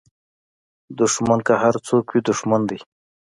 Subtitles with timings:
[0.97, 2.79] دوښمن که هر څوک وي دوښمن دی